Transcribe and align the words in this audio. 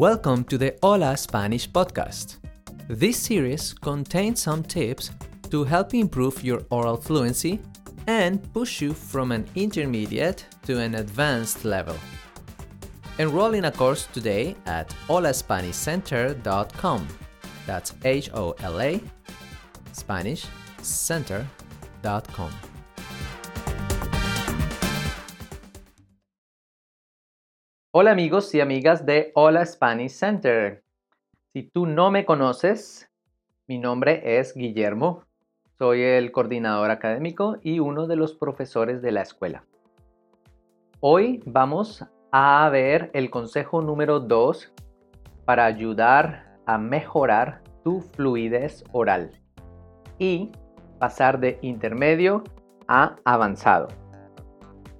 Welcome 0.00 0.44
to 0.44 0.56
the 0.56 0.76
Hola 0.82 1.14
Spanish 1.14 1.70
podcast. 1.70 2.38
This 2.88 3.18
series 3.18 3.74
contains 3.74 4.40
some 4.40 4.62
tips 4.62 5.10
to 5.50 5.62
help 5.62 5.92
improve 5.92 6.42
your 6.42 6.62
oral 6.70 6.96
fluency 6.96 7.60
and 8.06 8.40
push 8.54 8.80
you 8.80 8.94
from 8.94 9.30
an 9.30 9.46
intermediate 9.56 10.46
to 10.62 10.80
an 10.80 10.94
advanced 10.94 11.66
level. 11.66 11.96
Enroll 13.18 13.52
in 13.52 13.66
a 13.66 13.70
course 13.70 14.06
today 14.14 14.56
at 14.64 14.88
holaspanishcenter.com. 15.06 17.06
That's 17.66 17.92
H 18.02 18.30
O 18.32 18.52
L 18.52 18.80
A 18.80 19.02
SpanishCenter.com. 19.92 22.69
Hola 27.92 28.12
amigos 28.12 28.54
y 28.54 28.60
amigas 28.60 29.04
de 29.04 29.32
Hola 29.34 29.66
Spanish 29.66 30.12
Center. 30.12 30.84
Si 31.52 31.64
tú 31.64 31.86
no 31.86 32.12
me 32.12 32.24
conoces, 32.24 33.10
mi 33.66 33.78
nombre 33.78 34.38
es 34.38 34.54
Guillermo. 34.54 35.24
Soy 35.76 36.00
el 36.00 36.30
coordinador 36.30 36.92
académico 36.92 37.56
y 37.64 37.80
uno 37.80 38.06
de 38.06 38.14
los 38.14 38.36
profesores 38.36 39.02
de 39.02 39.10
la 39.10 39.22
escuela. 39.22 39.64
Hoy 41.00 41.42
vamos 41.46 42.04
a 42.30 42.68
ver 42.70 43.10
el 43.12 43.28
consejo 43.28 43.82
número 43.82 44.20
2 44.20 44.72
para 45.44 45.64
ayudar 45.64 46.60
a 46.66 46.78
mejorar 46.78 47.60
tu 47.82 48.02
fluidez 48.02 48.84
oral 48.92 49.32
y 50.16 50.52
pasar 51.00 51.40
de 51.40 51.58
intermedio 51.60 52.44
a 52.86 53.16
avanzado. 53.24 53.88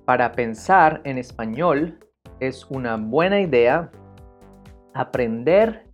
Para 0.05 0.33
pensar 0.33 1.02
en 1.05 1.19
español 1.19 2.01
es 2.41 2.67
una 2.71 2.97
buena 2.97 3.41
idea 3.41 3.91
aprender 4.95 5.87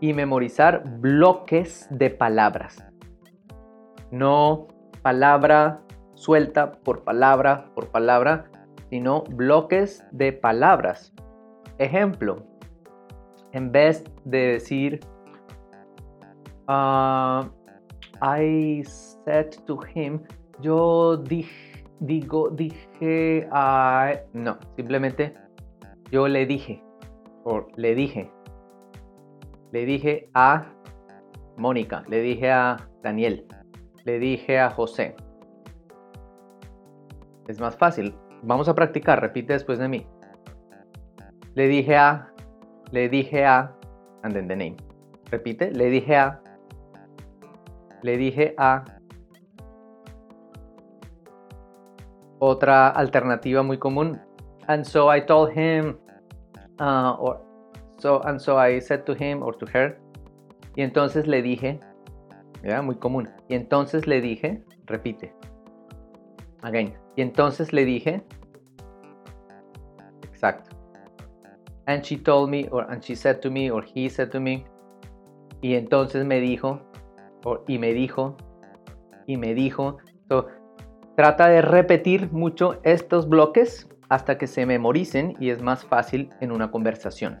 y 0.00 0.12
memorizar 0.12 0.84
bloques 1.00 1.88
de 1.90 2.10
palabras. 2.10 2.86
No 4.10 4.68
palabra 5.02 5.80
suelta 6.14 6.72
por 6.72 7.02
palabra 7.02 7.70
por 7.74 7.88
palabra, 7.88 8.50
sino 8.90 9.22
bloques 9.22 10.04
de 10.12 10.32
palabras. 10.32 11.12
Ejemplo, 11.78 12.46
en 13.52 13.72
vez 13.72 14.04
de 14.24 14.38
decir 14.52 15.00
uh, 16.68 17.44
I 18.22 18.82
said 18.84 19.54
to 19.66 19.78
him, 19.94 20.20
yo 20.60 21.16
digo, 22.00 22.50
dije, 22.50 23.48
I, 23.52 24.18
no, 24.32 24.58
simplemente 24.76 25.34
yo 26.10 26.28
le 26.28 26.46
dije, 26.46 26.82
o 27.44 27.66
le 27.76 27.94
dije, 27.94 28.30
le 29.72 29.84
dije 29.84 30.28
a 30.34 30.72
Mónica, 31.56 32.04
le 32.08 32.20
dije 32.20 32.50
a 32.50 32.76
Daniel, 33.02 33.46
le 34.04 34.18
dije 34.18 34.58
a 34.58 34.70
José. 34.70 35.16
Es 37.48 37.60
más 37.60 37.76
fácil. 37.76 38.14
Vamos 38.42 38.68
a 38.68 38.74
practicar, 38.74 39.20
repite 39.20 39.52
después 39.52 39.78
de 39.78 39.88
mí. 39.88 40.06
Le 41.54 41.68
dije 41.68 41.96
a, 41.96 42.32
le 42.90 43.08
dije 43.08 43.44
a, 43.44 43.74
and 44.22 44.34
then 44.34 44.46
the 44.48 44.56
name. 44.56 44.76
Repite, 45.30 45.70
le 45.72 45.86
dije 45.86 46.16
a, 46.16 46.40
le 48.02 48.16
dije 48.16 48.54
a. 48.58 48.84
Otra 52.38 52.88
alternativa 52.88 53.62
muy 53.62 53.78
común, 53.78 54.20
and 54.68 54.84
so 54.84 55.08
I 55.08 55.20
told 55.20 55.52
him, 55.52 55.98
uh, 56.80 57.16
or 57.18 57.40
so 57.98 58.20
and 58.20 58.40
so 58.40 58.56
I 58.56 58.78
said 58.80 59.06
to 59.06 59.14
him 59.14 59.42
or 59.42 59.52
to 59.58 59.66
her, 59.66 59.98
y 60.76 60.82
entonces 60.82 61.26
le 61.26 61.42
dije, 61.42 61.80
muy 62.82 62.96
común, 62.96 63.28
y 63.48 63.54
entonces 63.54 64.06
le 64.06 64.20
dije, 64.20 64.62
repite, 64.86 65.32
again, 66.62 66.94
y 67.16 67.22
entonces 67.22 67.72
le 67.72 67.84
dije, 67.84 68.22
exacto, 70.22 70.76
and 71.86 72.04
she 72.04 72.16
told 72.16 72.50
me, 72.50 72.68
or 72.70 72.90
and 72.90 73.02
she 73.02 73.14
said 73.14 73.40
to 73.40 73.50
me, 73.50 73.70
or 73.70 73.82
he 73.82 74.08
said 74.08 74.30
to 74.30 74.40
me, 74.40 74.64
y 75.62 75.74
entonces 75.74 76.26
me 76.26 76.40
dijo, 76.40 76.80
or, 77.44 77.64
y 77.68 77.78
me 77.78 77.94
dijo, 77.94 78.36
y 79.26 79.36
me 79.36 79.54
dijo, 79.54 79.98
so, 80.28 80.46
trata 81.16 81.48
de 81.48 81.62
repetir 81.62 82.30
mucho 82.32 82.78
estos 82.82 83.28
bloques 83.28 83.88
hasta 84.08 84.38
que 84.38 84.46
se 84.46 84.66
memoricen 84.66 85.34
y 85.40 85.50
es 85.50 85.62
más 85.62 85.84
fácil 85.84 86.30
en 86.40 86.52
una 86.52 86.70
conversación. 86.70 87.40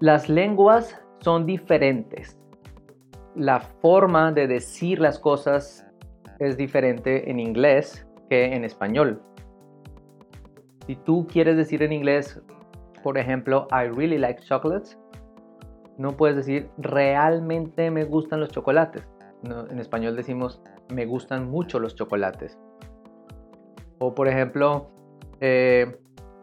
Las 0.00 0.28
lenguas 0.28 1.00
son 1.20 1.46
diferentes. 1.46 2.38
La 3.34 3.60
forma 3.60 4.32
de 4.32 4.46
decir 4.46 4.98
las 4.98 5.18
cosas 5.18 5.86
es 6.38 6.56
diferente 6.56 7.30
en 7.30 7.40
inglés 7.40 8.06
que 8.28 8.54
en 8.54 8.64
español. 8.64 9.22
Si 10.86 10.96
tú 10.96 11.26
quieres 11.26 11.56
decir 11.56 11.82
en 11.82 11.92
inglés, 11.92 12.40
por 13.02 13.18
ejemplo, 13.18 13.66
I 13.70 13.88
really 13.88 14.18
like 14.18 14.42
chocolates, 14.42 14.98
no 15.98 16.16
puedes 16.16 16.36
decir 16.36 16.68
realmente 16.78 17.90
me 17.90 18.04
gustan 18.04 18.40
los 18.40 18.50
chocolates. 18.50 19.08
en 19.70 19.78
español 19.78 20.16
decimos 20.16 20.60
me 20.92 21.06
gustan 21.06 21.48
mucho 21.48 21.78
los 21.78 21.94
chocolates. 21.94 22.58
O 23.98 24.14
por 24.14 24.28
ejemplo, 24.28 24.90
eh, 25.40 25.96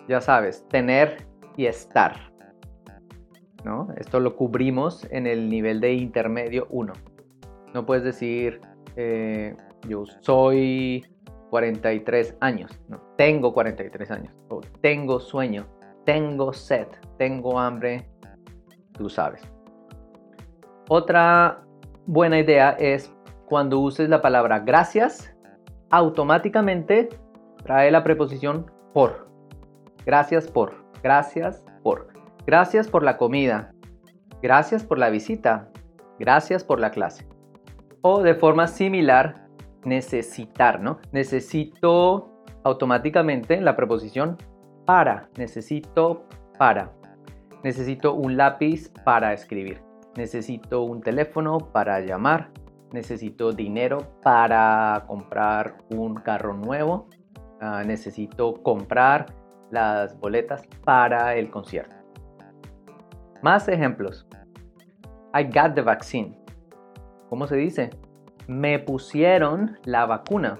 ya 0.07 0.21
sabes, 0.21 0.67
tener 0.69 1.25
y 1.57 1.65
estar. 1.65 2.33
¿no? 3.63 3.87
Esto 3.97 4.19
lo 4.19 4.35
cubrimos 4.35 5.07
en 5.11 5.27
el 5.27 5.49
nivel 5.49 5.79
de 5.79 5.93
intermedio 5.93 6.67
1. 6.69 6.93
No 7.73 7.85
puedes 7.85 8.03
decir, 8.03 8.61
eh, 8.95 9.55
yo 9.87 10.05
soy 10.21 11.05
43 11.49 12.37
años, 12.39 12.79
no, 12.87 12.99
tengo 13.17 13.53
43 13.53 14.11
años, 14.11 14.33
tengo 14.81 15.19
sueño, 15.19 15.67
tengo 16.05 16.51
sed, 16.53 16.87
tengo 17.17 17.59
hambre, 17.59 18.07
tú 18.93 19.09
sabes. 19.09 19.41
Otra 20.89 21.63
buena 22.05 22.39
idea 22.39 22.71
es 22.79 23.13
cuando 23.45 23.79
uses 23.79 24.09
la 24.09 24.21
palabra 24.21 24.59
gracias, 24.59 25.33
automáticamente 25.89 27.09
trae 27.63 27.91
la 27.91 28.03
preposición 28.03 28.71
por. 28.93 29.27
Gracias 30.05 30.49
por. 30.49 30.75
Gracias 31.01 31.63
por. 31.81 32.07
Gracias 32.45 32.87
por 32.87 33.03
la 33.03 33.17
comida. 33.17 33.73
Gracias 34.41 34.83
por 34.83 34.99
la 34.99 35.09
visita. 35.09 35.69
Gracias 36.19 36.63
por 36.63 36.79
la 36.79 36.91
clase. 36.91 37.27
O 38.01 38.21
de 38.21 38.35
forma 38.35 38.67
similar, 38.67 39.47
necesitar, 39.83 40.79
¿no? 40.79 40.99
Necesito 41.11 42.29
automáticamente 42.63 43.59
la 43.61 43.75
preposición 43.75 44.37
para. 44.85 45.29
Necesito 45.37 46.25
para. 46.57 46.91
Necesito 47.63 48.13
un 48.13 48.37
lápiz 48.37 48.89
para 49.05 49.33
escribir. 49.33 49.81
Necesito 50.15 50.83
un 50.83 51.01
teléfono 51.01 51.57
para 51.57 52.01
llamar. 52.01 52.51
Necesito 52.91 53.53
dinero 53.53 54.19
para 54.21 55.05
comprar 55.07 55.77
un 55.89 56.15
carro 56.15 56.53
nuevo. 56.53 57.07
Ah, 57.66 57.81
necesito 57.85 58.62
comprar 58.62 59.28
las 59.72 60.19
boletas 60.19 60.68
para 60.84 61.34
el 61.35 61.50
concierto. 61.50 61.96
Más 63.41 63.69
ejemplos. 63.69 64.28
I 65.34 65.46
got 65.46 65.74
the 65.74 65.81
vaccine. 65.81 66.38
¿Cómo 67.29 67.47
se 67.47 67.56
dice? 67.56 67.90
Me 68.47 68.79
pusieron 68.79 69.78
la 69.85 70.06
vacuna. 70.06 70.59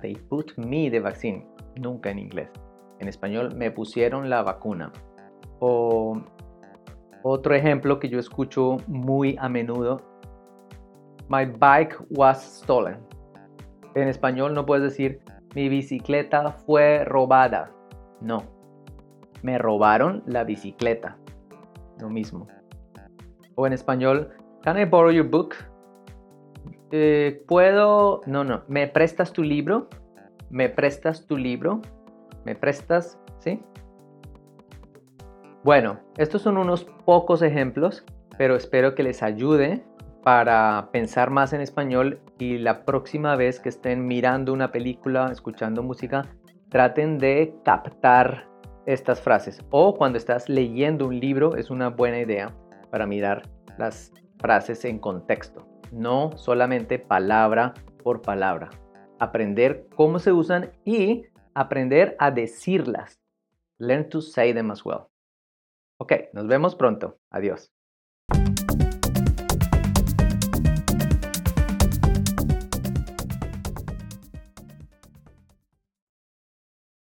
They 0.00 0.16
put 0.16 0.58
me 0.58 0.90
the 0.90 0.98
vaccine. 0.98 1.46
Nunca 1.76 2.10
en 2.10 2.18
inglés. 2.18 2.50
En 2.98 3.06
español, 3.06 3.54
me 3.54 3.70
pusieron 3.70 4.28
la 4.28 4.42
vacuna. 4.42 4.90
O 5.60 6.20
otro 7.22 7.54
ejemplo 7.54 8.00
que 8.00 8.08
yo 8.08 8.18
escucho 8.18 8.78
muy 8.88 9.36
a 9.38 9.48
menudo. 9.48 10.00
My 11.28 11.44
bike 11.44 11.96
was 12.10 12.42
stolen. 12.42 12.98
En 13.94 14.08
español 14.08 14.52
no 14.52 14.66
puedes 14.66 14.82
decir 14.82 15.20
mi 15.54 15.68
bicicleta 15.68 16.52
fue 16.52 17.04
robada. 17.04 17.70
No, 18.20 18.42
me 19.42 19.58
robaron 19.58 20.22
la 20.26 20.44
bicicleta. 20.44 21.16
Lo 22.00 22.10
mismo. 22.10 22.48
O 23.54 23.66
en 23.66 23.72
español, 23.72 24.30
can 24.62 24.78
I 24.78 24.84
borrow 24.84 25.12
your 25.12 25.28
book? 25.28 25.54
Eh, 26.90 27.44
Puedo, 27.46 28.20
no, 28.26 28.44
no, 28.44 28.62
¿me 28.68 28.88
prestas 28.88 29.32
tu 29.32 29.42
libro? 29.42 29.88
¿Me 30.50 30.68
prestas 30.68 31.26
tu 31.26 31.36
libro? 31.36 31.80
¿Me 32.44 32.54
prestas? 32.54 33.18
¿Sí? 33.38 33.60
Bueno, 35.62 36.00
estos 36.18 36.42
son 36.42 36.58
unos 36.58 36.84
pocos 37.04 37.42
ejemplos, 37.42 38.04
pero 38.36 38.54
espero 38.56 38.94
que 38.94 39.02
les 39.02 39.22
ayude 39.22 39.84
para 40.24 40.88
pensar 40.90 41.30
más 41.30 41.52
en 41.52 41.60
español 41.60 42.18
y 42.38 42.56
la 42.56 42.86
próxima 42.86 43.36
vez 43.36 43.60
que 43.60 43.68
estén 43.68 44.06
mirando 44.06 44.54
una 44.54 44.72
película, 44.72 45.30
escuchando 45.30 45.82
música, 45.82 46.22
traten 46.70 47.18
de 47.18 47.54
captar 47.62 48.48
estas 48.86 49.20
frases. 49.20 49.62
O 49.70 49.94
cuando 49.94 50.16
estás 50.16 50.48
leyendo 50.48 51.06
un 51.06 51.20
libro 51.20 51.56
es 51.56 51.70
una 51.70 51.90
buena 51.90 52.18
idea 52.20 52.56
para 52.90 53.06
mirar 53.06 53.42
las 53.76 54.12
frases 54.38 54.86
en 54.86 54.98
contexto, 54.98 55.68
no 55.92 56.30
solamente 56.36 56.98
palabra 56.98 57.74
por 58.02 58.22
palabra. 58.22 58.70
Aprender 59.18 59.86
cómo 59.94 60.18
se 60.18 60.32
usan 60.32 60.72
y 60.86 61.26
aprender 61.54 62.16
a 62.18 62.30
decirlas. 62.30 63.20
Learn 63.78 64.08
to 64.08 64.22
say 64.22 64.54
them 64.54 64.70
as 64.70 64.84
well. 64.86 65.08
Ok, 65.98 66.12
nos 66.32 66.46
vemos 66.46 66.74
pronto. 66.74 67.18
Adiós. 67.30 67.74